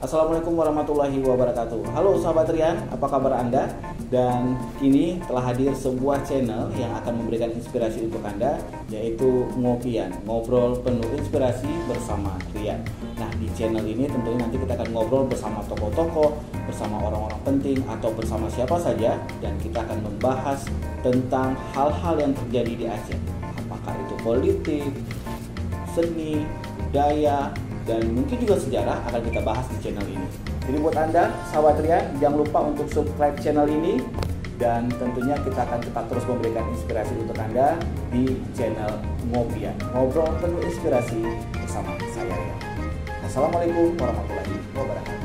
[0.00, 3.72] Assalamualaikum warahmatullahi wabarakatuh Halo sahabat Rian, apa kabar Anda?
[4.12, 8.60] Dan kini telah hadir sebuah channel yang akan memberikan inspirasi untuk Anda
[8.92, 12.84] Yaitu Ngopian, ngobrol penuh inspirasi bersama Rian
[13.16, 18.14] Nah di channel ini tentunya nanti kita akan ngobrol bersama tokoh-tokoh Bersama orang-orang penting atau
[18.14, 20.62] bersama siapa saja Dan kita akan membahas
[21.02, 23.18] tentang hal-hal yang terjadi di Aceh
[23.66, 24.90] Apakah itu politik,
[25.90, 26.46] seni,
[26.90, 27.50] budaya,
[27.88, 30.26] dan mungkin juga sejarah akan kita bahas di channel ini.
[30.66, 33.98] Jadi buat Anda, sahabat Rian, jangan lupa untuk subscribe channel ini
[34.60, 37.80] dan tentunya kita akan tetap terus memberikan inspirasi untuk Anda
[38.12, 39.00] di channel
[39.32, 39.74] Ngopian.
[39.96, 41.18] Ngobrol penuh inspirasi
[41.56, 42.36] bersama saya.
[43.24, 45.19] Assalamualaikum warahmatullahi wabarakatuh.